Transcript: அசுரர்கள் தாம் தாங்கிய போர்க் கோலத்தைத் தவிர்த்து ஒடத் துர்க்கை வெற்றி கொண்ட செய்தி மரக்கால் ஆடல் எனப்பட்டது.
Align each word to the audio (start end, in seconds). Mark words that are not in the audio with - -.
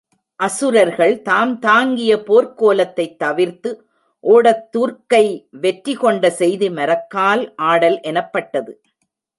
அசுரர்கள் 0.35 1.21
தாம் 1.21 1.59
தாங்கிய 1.59 2.23
போர்க் 2.23 2.63
கோலத்தைத் 2.63 3.19
தவிர்த்து 3.19 3.89
ஒடத் 4.19 4.69
துர்க்கை 4.77 5.47
வெற்றி 5.51 5.93
கொண்ட 5.93 6.29
செய்தி 6.29 6.69
மரக்கால் 6.69 7.53
ஆடல் 7.55 8.01
எனப்பட்டது. 8.01 8.81